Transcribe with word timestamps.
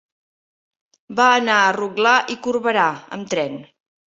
Va 1.19 1.27
anar 1.41 1.59
a 1.67 1.75
Rotglà 1.79 2.15
i 2.37 2.39
Corberà 2.49 2.87
amb 3.19 3.33
tren. 3.37 3.63